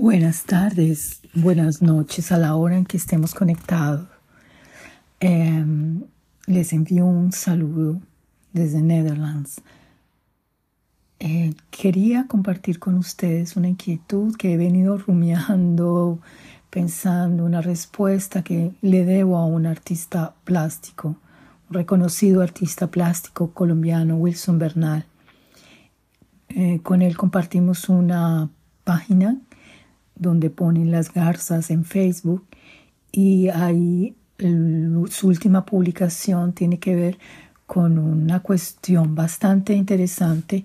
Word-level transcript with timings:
Buenas 0.00 0.44
tardes, 0.44 1.22
buenas 1.34 1.82
noches 1.82 2.30
a 2.30 2.38
la 2.38 2.54
hora 2.54 2.76
en 2.76 2.84
que 2.84 2.96
estemos 2.96 3.34
conectados. 3.34 4.06
Eh, 5.18 5.64
les 6.46 6.72
envío 6.72 7.04
un 7.04 7.32
saludo 7.32 8.00
desde 8.52 8.80
Netherlands. 8.80 9.60
Eh, 11.18 11.52
quería 11.72 12.28
compartir 12.28 12.78
con 12.78 12.94
ustedes 12.94 13.56
una 13.56 13.66
inquietud 13.66 14.36
que 14.36 14.52
he 14.52 14.56
venido 14.56 14.98
rumiando, 14.98 16.20
pensando, 16.70 17.44
una 17.44 17.60
respuesta 17.60 18.44
que 18.44 18.70
le 18.80 19.04
debo 19.04 19.36
a 19.36 19.46
un 19.46 19.66
artista 19.66 20.36
plástico, 20.44 21.16
un 21.70 21.74
reconocido 21.74 22.40
artista 22.40 22.86
plástico 22.86 23.50
colombiano, 23.50 24.14
Wilson 24.14 24.60
Bernal. 24.60 25.06
Eh, 26.50 26.78
con 26.84 27.02
él 27.02 27.16
compartimos 27.16 27.88
una 27.88 28.48
página 28.84 29.36
donde 30.18 30.50
ponen 30.50 30.90
las 30.90 31.12
garzas 31.12 31.70
en 31.70 31.84
Facebook 31.84 32.46
y 33.12 33.48
ahí 33.48 34.14
su 35.10 35.28
última 35.28 35.64
publicación 35.64 36.52
tiene 36.52 36.78
que 36.78 36.94
ver 36.94 37.18
con 37.66 37.98
una 37.98 38.40
cuestión 38.40 39.14
bastante 39.14 39.74
interesante 39.74 40.64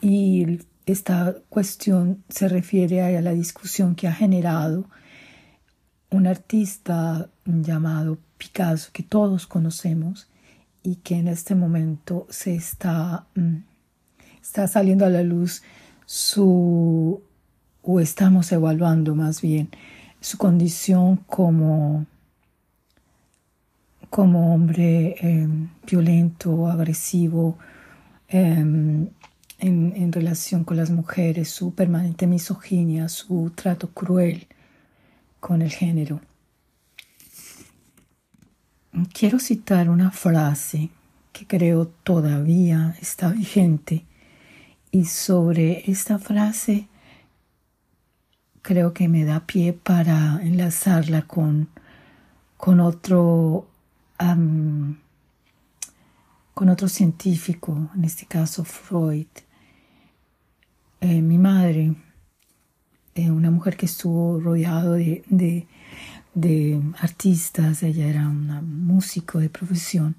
y 0.00 0.60
esta 0.86 1.36
cuestión 1.48 2.22
se 2.28 2.48
refiere 2.48 3.16
a 3.16 3.20
la 3.20 3.32
discusión 3.32 3.94
que 3.94 4.08
ha 4.08 4.12
generado 4.12 4.86
un 6.10 6.26
artista 6.26 7.28
llamado 7.44 8.18
Picasso 8.38 8.90
que 8.92 9.02
todos 9.02 9.46
conocemos 9.46 10.28
y 10.82 10.96
que 10.96 11.16
en 11.16 11.28
este 11.28 11.54
momento 11.54 12.26
se 12.30 12.54
está, 12.54 13.26
mm, 13.34 13.56
está 14.40 14.68
saliendo 14.68 15.04
a 15.04 15.10
la 15.10 15.22
luz 15.22 15.62
su 16.04 17.20
o 17.86 18.00
estamos 18.00 18.50
evaluando 18.50 19.14
más 19.14 19.40
bien 19.40 19.68
su 20.20 20.38
condición 20.38 21.16
como, 21.28 22.04
como 24.10 24.52
hombre 24.52 25.14
em, 25.20 25.68
violento, 25.86 26.66
agresivo, 26.66 27.56
em, 28.28 29.08
en, 29.58 29.92
en, 29.94 30.12
relación 30.12 30.64
con 30.64 30.76
las 30.76 30.90
mujeres, 30.90 31.48
su 31.48 31.74
permanente 31.74 32.26
misoginia, 32.26 33.08
su 33.08 33.52
trato 33.54 33.88
cruel 33.90 34.48
con 35.38 35.62
el 35.62 35.70
género. 35.70 36.20
Quiero 39.12 39.38
citar 39.38 39.88
una 39.88 40.10
frase 40.10 40.90
que 41.32 41.46
creo 41.46 41.86
todavía 41.86 42.96
está 43.00 43.28
vigente 43.28 44.04
y 44.90 45.04
sobre 45.04 45.88
esta 45.88 46.18
frase 46.18 46.88
creo 48.66 48.92
que 48.92 49.06
me 49.06 49.24
da 49.24 49.46
pie 49.46 49.72
para 49.72 50.40
enlazarla 50.42 51.22
con, 51.22 51.68
con 52.56 52.80
otro 52.80 53.68
con 56.54 56.68
otro 56.68 56.88
científico, 56.88 57.90
en 57.94 58.04
este 58.04 58.26
caso 58.26 58.64
Freud. 58.64 59.28
Eh, 61.00 61.22
mi 61.22 61.38
madre, 61.38 61.94
eh, 63.14 63.30
una 63.30 63.52
mujer 63.52 63.76
que 63.76 63.86
estuvo 63.86 64.40
rodeado 64.40 64.94
de, 64.94 65.22
de, 66.34 66.82
artistas, 66.98 67.84
ella 67.84 68.08
era 68.08 68.28
una 68.28 68.62
músico 68.62 69.38
de 69.38 69.48
profesión, 69.48 70.16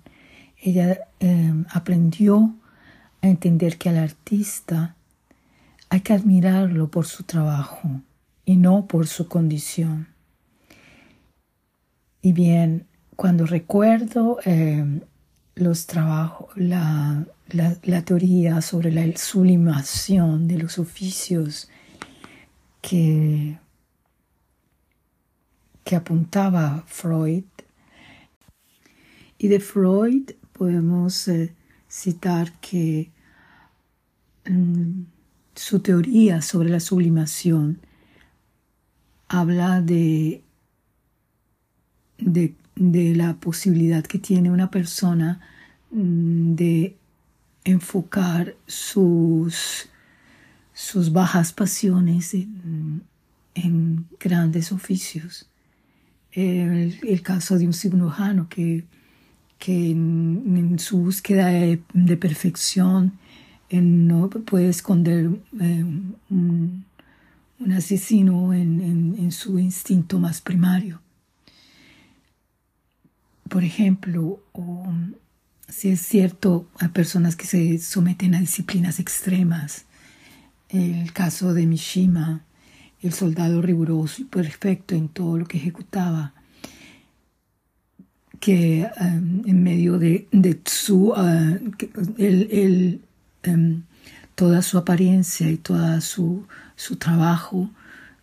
ella 0.62 1.00
eh, 1.20 1.54
aprendió 1.70 2.56
a 3.22 3.28
entender 3.28 3.78
que 3.78 3.90
al 3.90 3.98
artista 3.98 4.96
hay 5.90 6.00
que 6.00 6.14
admirarlo 6.14 6.90
por 6.90 7.08
su 7.08 7.24
trabajo, 7.24 8.04
y 8.48 8.56
no 8.56 8.88
por 8.88 9.08
su 9.08 9.28
condición. 9.28 10.08
Y 12.22 12.32
bien, 12.32 12.88
cuando 13.18 13.46
recuerdo 13.46 14.40
eh, 14.46 15.02
los 15.56 15.86
trabajos, 15.86 16.56
la, 16.56 17.26
teoría 18.06 18.62
sobre 18.62 18.94
la 18.94 19.18
sublimación 19.18 20.48
de 20.48 20.60
los 20.60 20.80
oficios 20.80 21.70
que, 22.82 23.60
que 25.84 25.96
apuntaba 25.98 26.86
Freud, 26.88 27.44
y 29.38 29.50
de 29.50 29.60
Freud 29.60 30.32
podemos 30.54 31.28
eh, 31.28 31.54
citar 31.90 32.54
que 32.62 33.12
mm, 34.46 35.02
su 35.54 35.82
teoría 35.82 36.42
sobre 36.42 36.70
la 36.70 36.80
sublimación 36.80 37.82
habla 39.28 39.82
de, 39.82 40.42
de, 42.18 43.16
la 43.16 43.36
posibilidad 43.36 44.04
que 44.04 44.20
tiene 44.20 44.52
una 44.52 44.72
persona 44.72 45.40
mm, 45.92 46.56
de 46.56 46.96
enfocar 47.64 48.56
sus, 48.66 49.90
sus 50.74 51.12
bajas 51.12 51.52
pasiones 51.52 52.34
en, 52.34 54.06
grandes 54.20 54.72
oficios. 54.72 55.50
El, 56.32 57.22
caso 57.24 57.58
de 57.58 57.66
un 57.66 57.74
cirujano 57.74 58.48
que, 58.48 58.86
que 59.58 59.92
en, 59.92 60.78
su 60.80 61.00
búsqueda 61.00 61.48
de, 61.48 62.18
perfección 62.18 63.14
no 63.72 64.30
puede 64.30 64.70
esconder 64.70 65.32
eh, 65.60 65.86
un 67.60 67.72
asesino 67.72 68.54
en, 68.54 69.32
su 69.32 69.60
instinto 69.60 70.20
más 70.20 70.42
primario. 70.42 71.02
Por 73.50 73.64
ejemplo, 73.64 74.44
si 75.68 75.90
es 75.90 76.02
cierto, 76.02 76.68
hay 76.80 76.90
personas 76.90 77.36
que 77.36 77.46
se 77.46 77.78
someten 77.80 78.36
a 78.36 78.40
disciplinas 78.40 79.00
extremas. 79.00 79.86
El 80.70 81.14
caso 81.14 81.54
de 81.54 81.66
Mishima, 81.66 82.44
el 83.02 83.14
soldado 83.14 83.62
riguroso 83.62 84.22
y 84.22 84.26
perfecto 84.26 84.96
en 84.96 85.08
todo 85.08 85.38
lo 85.38 85.46
que 85.46 85.58
ejecutaba, 85.58 86.34
que 88.40 88.88
um, 89.00 89.42
en 89.46 89.64
medio 89.64 89.98
de, 89.98 90.28
su, 90.66 91.10
uh, 91.10 91.58
um, 93.48 93.84
toda 94.38 94.62
su 94.62 94.78
apariencia 94.78 95.50
y 95.50 95.58
toda 95.58 96.00
su 96.00 96.46
su 96.78 96.96
trabajo 96.96 97.70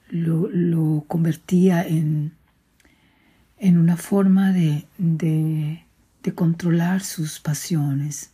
lo, 0.09 1.05
convertía 1.09 1.87
en, 1.87 2.33
en, 3.59 3.77
una 3.77 3.97
forma 3.99 4.53
de, 4.53 4.87
de, 4.97 5.85
controlar 6.35 7.03
sus 7.03 7.41
pasiones, 7.41 8.31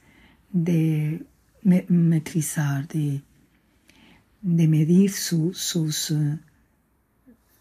de 0.52 1.24
metrizar, 1.62 2.86
de, 2.86 3.22
de 4.42 4.68
medir 4.68 5.10
sus, 5.10 5.56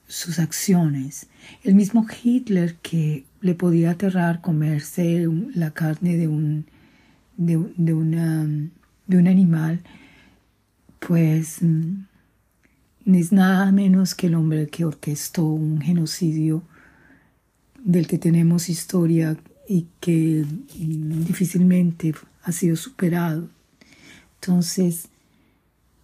sus 0.08 0.40
acciones. 0.40 1.28
El 1.64 1.76
mismo 1.76 2.06
Hitler 2.22 2.76
que 2.76 3.26
le 3.40 3.56
podía 3.56 3.92
aterrar 3.92 4.42
comerse 4.42 5.26
la 5.56 5.72
carne 5.72 6.18
de 6.18 6.28
un, 6.28 6.66
de, 7.38 7.56
una, 7.94 8.46
de 9.08 9.18
un 9.18 9.28
animal, 9.28 9.82
pues 11.10 11.64
mm, 11.64 12.04
es 13.16 13.32
nada 13.32 13.72
menos 13.72 14.14
que 14.14 14.28
el 14.28 14.36
hombre 14.36 14.68
que 14.68 14.86
orquestó 14.86 15.44
un 15.44 15.82
genocidio 15.82 16.62
del 17.84 18.06
que 18.06 18.20
tenemos 18.20 18.70
historia 18.70 19.36
y 19.68 19.88
que 20.02 20.46
difícilmente 20.78 22.14
ha 22.44 22.52
sido 22.52 22.76
superado. 22.76 23.50
Entonces, 24.36 25.08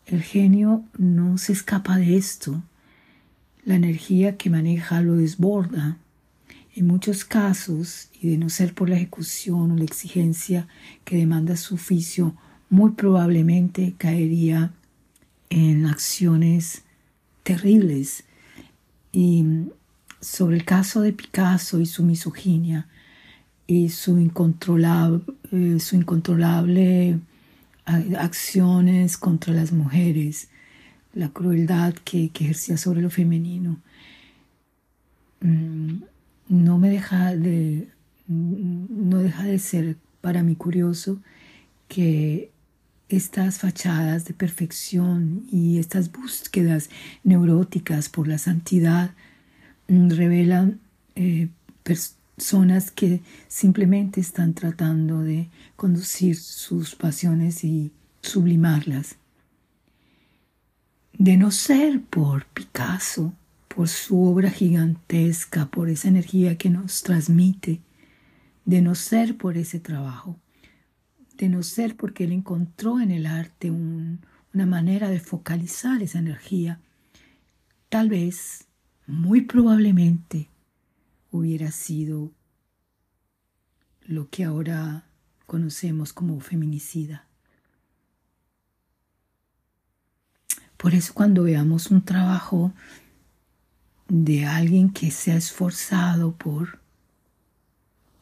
el 0.07 0.23
genio 0.23 0.83
no 0.97 1.37
se 1.37 1.53
escapa 1.53 1.97
de 1.97 2.17
esto. 2.17 2.63
La 3.63 3.75
energía 3.75 4.37
que 4.37 4.49
maneja 4.49 5.01
lo 5.01 5.17
desborda. 5.17 5.99
En 6.75 6.87
muchos 6.87 7.25
casos, 7.25 8.09
y 8.19 8.31
de 8.31 8.39
no 8.39 8.49
ser 8.49 8.73
por 8.73 8.89
la 8.89 8.95
ejecución 8.95 9.71
o 9.71 9.75
la 9.75 9.83
exigencia 9.83 10.67
que 11.03 11.15
demanda 11.15 11.57
su 11.57 11.75
oficio, 11.75 12.33
muy 12.71 12.93
probablemente 12.93 13.93
caería 13.99 14.73
en 15.49 15.85
acciones 15.85 16.83
terribles. 17.43 18.23
Y 19.11 19.45
sobre 20.19 20.57
el 20.57 20.65
caso 20.65 21.01
de 21.01 21.13
Picasso 21.13 21.79
y 21.79 21.85
su 21.85 22.03
misoginia 22.03 22.87
y 23.67 23.89
su 23.89 24.19
incontrolable, 24.19 25.23
eh, 25.51 25.79
su 25.79 25.95
incontrolable 25.95 27.19
acciones 27.85 29.17
contra 29.17 29.53
las 29.53 29.71
mujeres, 29.71 30.49
la 31.13 31.29
crueldad 31.29 31.93
que, 31.93 32.31
ejercía 32.33 32.77
sobre 32.77 33.01
lo 33.01 33.09
femenino, 33.09 33.77
mm, 35.41 35.93
no 36.49 36.77
me 36.77 36.89
deja 36.89 37.35
de, 37.35 37.87
no 38.27 39.19
deja 39.19 39.43
de 39.43 39.59
ser 39.59 39.97
para 40.21 40.41
mí 40.43 40.55
curioso 40.55 41.19
que 41.87 42.51
estas 43.09 43.59
fachadas 43.59 44.25
de 44.25 44.33
perfección 44.33 45.45
y 45.51 45.77
estas 45.77 46.11
búsquedas 46.11 46.89
neuróticas 47.23 48.09
por 48.09 48.27
la 48.27 48.37
santidad 48.37 49.11
mm, 49.87 50.09
revelan 50.11 50.79
eh, 51.15 51.49
personas 51.83 52.91
que 52.91 53.21
simplemente 53.47 54.19
están 54.19 54.53
tratando 54.53 55.21
de 55.21 55.49
conducir 55.75 56.35
sus 56.35 56.95
pasiones 56.95 57.63
y 57.63 57.91
sublimarlas. 58.21 59.15
De 61.17 61.37
no 61.37 61.51
ser 61.51 62.01
por 62.01 62.45
Picasso, 62.47 63.33
por 63.67 63.87
su 63.87 64.21
obra 64.21 64.49
gigantesca, 64.49 65.67
por 65.67 65.89
esa 65.89 66.07
energía 66.07 66.57
que 66.57 66.69
nos 66.69 67.03
transmite, 67.03 67.79
de 68.65 68.81
no 68.81 68.95
ser 68.95 69.37
por 69.37 69.57
ese 69.57 69.79
trabajo, 69.79 70.37
de 71.37 71.49
no 71.49 71.63
ser 71.63 71.95
porque 71.95 72.23
él 72.23 72.31
encontró 72.31 72.99
en 72.99 73.11
el 73.11 73.25
arte 73.25 73.71
una 73.71 74.65
manera 74.65 75.09
de 75.09 75.19
focalizar 75.19 76.01
esa 76.01 76.19
energía, 76.19 76.79
tal 77.89 78.09
vez, 78.09 78.67
muy 79.05 79.41
probablemente, 79.41 80.49
hubiera 81.31 81.71
sido 81.71 82.31
lo 84.01 84.29
que 84.29 84.43
ahora 84.43 85.05
conocemos 85.45 86.13
como 86.13 86.39
feminicida. 86.39 87.27
Por 90.77 90.93
eso 90.93 91.13
cuando 91.13 91.43
veamos 91.43 91.89
un 91.91 92.03
trabajo 92.03 92.73
de 94.07 94.45
alguien 94.45 94.91
que 94.91 95.09
se 95.11 95.31
ha 95.31 95.35
esforzado 95.35 96.33
por, 96.35 96.79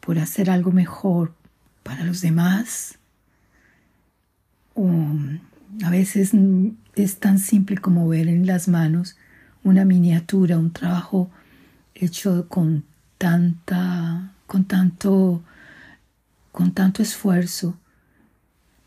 por 0.00 0.18
hacer 0.18 0.50
algo 0.50 0.72
mejor 0.72 1.34
para 1.82 2.04
los 2.04 2.20
demás, 2.20 2.98
a 4.76 5.90
veces 5.90 6.32
es 6.94 7.18
tan 7.18 7.38
simple 7.38 7.78
como 7.78 8.08
ver 8.08 8.28
en 8.28 8.46
las 8.46 8.68
manos 8.68 9.16
una 9.62 9.84
miniatura, 9.84 10.58
un 10.58 10.72
trabajo 10.72 11.30
hecho 11.94 12.48
con 12.48 12.84
tanta, 13.18 14.34
con 14.46 14.64
tanto, 14.64 15.42
con 16.52 16.72
tanto 16.72 17.02
esfuerzo. 17.02 17.78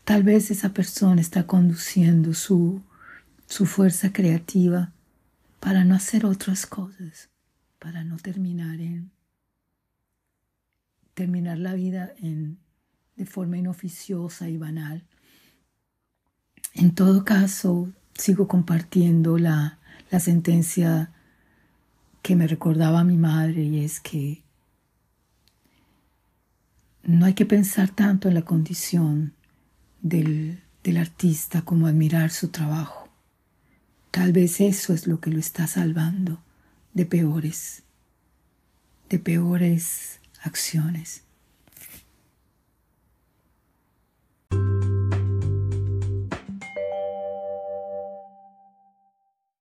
Tal 0.04 0.22
vez 0.22 0.50
esa 0.50 0.72
persona 0.72 1.20
está 1.20 1.46
conduciendo 1.46 2.34
su, 2.34 2.82
su 3.46 3.66
fuerza 3.66 4.12
creativa 4.12 4.92
para 5.60 5.84
no 5.84 5.94
hacer 5.94 6.24
otras 6.24 6.66
cosas, 6.66 7.28
para 7.78 8.04
no 8.04 8.16
terminar 8.16 8.80
en 8.80 9.10
terminar 11.18 11.58
la 11.58 11.74
vida 11.74 12.12
en, 12.18 12.58
de 13.16 13.26
forma 13.26 13.58
inoficiosa 13.58 14.48
y 14.48 14.56
banal. 14.56 15.02
En 16.78 16.94
todo 16.94 17.24
caso, 17.24 17.92
sigo 18.14 18.46
compartiendo 18.46 19.36
la, 19.36 19.78
la 20.12 20.20
sentencia 20.20 21.10
que 22.22 22.36
me 22.36 22.46
recordaba 22.46 23.02
mi 23.02 23.16
madre 23.16 23.64
y 23.64 23.84
es 23.84 23.98
que 23.98 24.44
no 27.02 27.26
hay 27.26 27.34
que 27.34 27.46
pensar 27.46 27.90
tanto 27.90 28.28
en 28.28 28.34
la 28.34 28.42
condición 28.42 29.34
del, 30.02 30.62
del 30.84 30.98
artista 30.98 31.62
como 31.62 31.88
admirar 31.88 32.30
su 32.30 32.50
trabajo. 32.50 33.08
Tal 34.12 34.32
vez 34.32 34.60
eso 34.60 34.94
es 34.94 35.08
lo 35.08 35.20
que 35.20 35.30
lo 35.30 35.40
está 35.40 35.66
salvando 35.66 36.40
de 36.94 37.06
peores, 37.06 37.82
de 39.08 39.18
peores 39.18 40.20
acciones. 40.44 41.24